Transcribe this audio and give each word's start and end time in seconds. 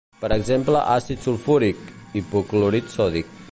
Per 0.21 0.29
exemple 0.35 0.79
àcid 0.93 1.21
sulfúric, 1.27 1.85
hipoclorit 2.17 2.93
sòdic. 2.99 3.41